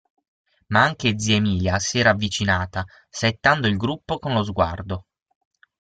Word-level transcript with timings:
Ma 0.69 0.81
anche 0.81 1.19
zia 1.19 1.35
Emilia 1.35 1.77
s'era 1.77 2.09
avvicinata, 2.09 2.83
saettando 3.07 3.67
il 3.67 3.77
gruppo 3.77 4.17
con 4.17 4.33
lo 4.33 4.43
sguardo. 4.43 5.05